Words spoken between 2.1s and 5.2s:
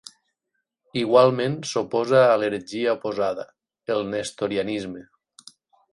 a l'heretgia oposada, el nestorianisme.